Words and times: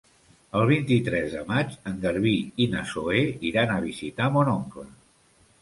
El 0.59 0.63
vint-i-tres 0.71 1.35
de 1.35 1.43
maig 1.51 1.75
en 1.91 2.01
Garbí 2.07 2.33
i 2.65 2.69
na 2.73 2.81
Zoè 2.95 3.21
iran 3.51 3.75
a 3.75 3.79
visitar 3.87 4.31
mon 4.39 4.55
oncle. 4.59 4.89